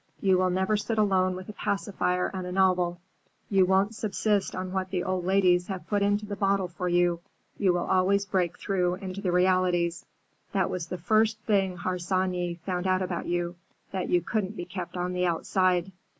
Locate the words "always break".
7.87-8.57